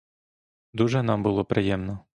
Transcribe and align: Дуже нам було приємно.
Дуже 0.73 1.03
нам 1.03 1.23
було 1.23 1.45
приємно. 1.45 1.99